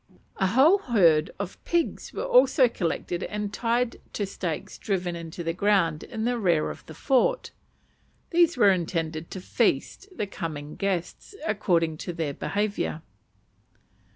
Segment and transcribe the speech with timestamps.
[0.37, 5.53] A whole herd of pigs were also collected and tied to stakes driven into the
[5.53, 7.51] ground in the rear of the fort.
[8.31, 13.03] These were intended to feast the coming guests, according to their behaviour.